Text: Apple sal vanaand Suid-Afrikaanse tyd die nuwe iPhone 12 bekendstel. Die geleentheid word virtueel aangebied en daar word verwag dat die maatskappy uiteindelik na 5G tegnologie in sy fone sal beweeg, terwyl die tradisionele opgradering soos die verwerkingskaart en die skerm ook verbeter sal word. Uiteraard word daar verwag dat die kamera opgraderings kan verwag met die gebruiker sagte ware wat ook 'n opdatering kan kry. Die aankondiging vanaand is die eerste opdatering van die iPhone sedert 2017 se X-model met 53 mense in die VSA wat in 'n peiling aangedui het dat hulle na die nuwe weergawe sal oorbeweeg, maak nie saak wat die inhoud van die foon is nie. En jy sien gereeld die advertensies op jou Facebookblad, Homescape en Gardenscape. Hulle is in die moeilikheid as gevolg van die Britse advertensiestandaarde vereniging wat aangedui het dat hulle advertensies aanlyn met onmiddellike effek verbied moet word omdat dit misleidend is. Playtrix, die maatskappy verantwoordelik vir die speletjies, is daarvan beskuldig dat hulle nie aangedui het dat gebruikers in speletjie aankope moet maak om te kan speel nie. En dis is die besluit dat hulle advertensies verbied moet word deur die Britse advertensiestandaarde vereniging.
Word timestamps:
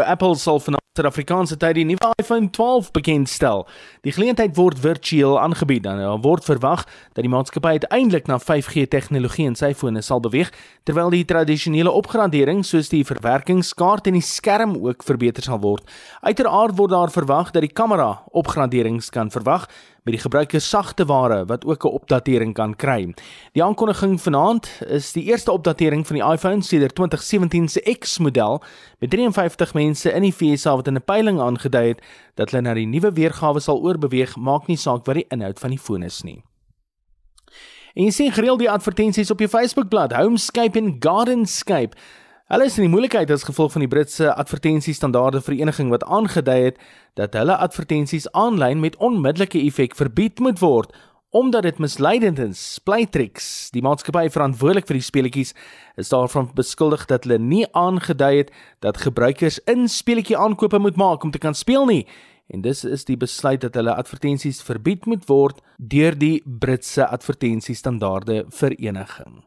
Apple 0.00 0.36
sal 0.36 0.60
vanaand 0.60 0.80
Suid-Afrikaanse 0.92 1.56
tyd 1.56 1.78
die 1.78 1.84
nuwe 1.88 2.10
iPhone 2.20 2.50
12 2.52 2.90
bekendstel. 2.92 3.62
Die 4.04 4.12
geleentheid 4.12 4.56
word 4.58 4.76
virtueel 4.80 5.38
aangebied 5.40 5.86
en 5.88 6.00
daar 6.02 6.20
word 6.20 6.44
verwag 6.44 6.82
dat 7.16 7.22
die 7.24 7.30
maatskappy 7.32 7.78
uiteindelik 7.78 8.28
na 8.28 8.36
5G 8.36 8.84
tegnologie 8.92 9.46
in 9.48 9.56
sy 9.56 9.70
fone 9.72 10.02
sal 10.04 10.20
beweeg, 10.20 10.50
terwyl 10.84 11.08
die 11.12 11.24
tradisionele 11.24 11.92
opgradering 11.92 12.60
soos 12.64 12.92
die 12.92 13.06
verwerkingskaart 13.08 14.08
en 14.08 14.20
die 14.20 14.24
skerm 14.24 14.76
ook 14.80 15.04
verbeter 15.08 15.48
sal 15.48 15.62
word. 15.64 15.88
Uiteraard 16.20 16.76
word 16.76 16.92
daar 16.92 17.16
verwag 17.16 17.56
dat 17.56 17.64
die 17.64 17.72
kamera 17.72 18.26
opgraderings 18.36 19.08
kan 19.12 19.32
verwag 19.32 19.70
met 20.02 20.14
die 20.16 20.22
gebruiker 20.22 20.60
sagte 20.60 21.04
ware 21.06 21.44
wat 21.46 21.64
ook 21.64 21.84
'n 21.84 21.94
opdatering 21.94 22.54
kan 22.54 22.76
kry. 22.76 23.14
Die 23.52 23.62
aankondiging 23.62 24.20
vanaand 24.20 24.82
is 24.86 25.12
die 25.12 25.24
eerste 25.24 25.52
opdatering 25.52 26.06
van 26.06 26.16
die 26.16 26.24
iPhone 26.24 26.62
sedert 26.62 26.94
2017 26.94 27.68
se 27.68 27.96
X-model 27.98 28.62
met 28.98 29.10
53 29.10 29.74
mense 29.74 30.12
in 30.12 30.22
die 30.22 30.34
VSA 30.34 30.76
wat 30.76 30.86
in 30.86 30.96
'n 30.96 31.04
peiling 31.04 31.40
aangedui 31.40 31.88
het 31.88 32.02
dat 32.34 32.50
hulle 32.50 32.62
na 32.62 32.74
die 32.74 32.86
nuwe 32.86 33.12
weergawe 33.12 33.60
sal 33.60 33.80
oorbeweeg, 33.80 34.36
maak 34.36 34.66
nie 34.66 34.76
saak 34.76 35.06
wat 35.06 35.14
die 35.14 35.26
inhoud 35.28 35.58
van 35.58 35.70
die 35.70 35.78
foon 35.78 36.02
is 36.02 36.22
nie. 36.22 36.42
En 37.94 38.04
jy 38.04 38.10
sien 38.10 38.32
gereeld 38.32 38.58
die 38.58 38.70
advertensies 38.70 39.30
op 39.30 39.38
jou 39.38 39.48
Facebookblad, 39.48 40.12
Homescape 40.12 40.78
en 40.78 40.96
Gardenscape. 40.98 41.96
Hulle 42.52 42.66
is 42.68 42.74
in 42.76 42.84
die 42.84 42.92
moeilikheid 42.92 43.30
as 43.32 43.46
gevolg 43.48 43.70
van 43.72 43.80
die 43.80 43.88
Britse 43.88 44.26
advertensiestandaarde 44.36 45.40
vereniging 45.40 45.88
wat 45.88 46.02
aangedui 46.04 46.56
het 46.66 46.80
dat 47.16 47.32
hulle 47.32 47.54
advertensies 47.56 48.26
aanlyn 48.36 48.82
met 48.82 48.96
onmiddellike 49.00 49.56
effek 49.56 49.94
verbied 49.96 50.42
moet 50.44 50.58
word 50.60 50.90
omdat 51.32 51.64
dit 51.64 51.78
misleidend 51.80 52.36
is. 52.44 52.76
Playtrix, 52.84 53.70
die 53.72 53.80
maatskappy 53.80 54.26
verantwoordelik 54.34 54.84
vir 54.84 54.98
die 54.98 55.06
speletjies, 55.06 55.54
is 55.96 56.12
daarvan 56.12 56.50
beskuldig 56.52 57.06
dat 57.08 57.24
hulle 57.24 57.38
nie 57.40 57.62
aangedui 57.72 58.42
het 58.42 58.50
dat 58.84 59.00
gebruikers 59.00 59.56
in 59.64 59.88
speletjie 59.88 60.36
aankope 60.36 60.76
moet 60.78 61.00
maak 61.00 61.24
om 61.24 61.32
te 61.32 61.40
kan 61.40 61.56
speel 61.56 61.88
nie. 61.88 62.02
En 62.52 62.60
dis 62.60 62.84
is 62.84 63.06
die 63.08 63.16
besluit 63.16 63.64
dat 63.64 63.80
hulle 63.80 63.96
advertensies 63.96 64.60
verbied 64.60 65.08
moet 65.08 65.24
word 65.24 65.64
deur 65.78 66.12
die 66.12 66.42
Britse 66.44 67.08
advertensiestandaarde 67.08 68.44
vereniging. 68.52 69.40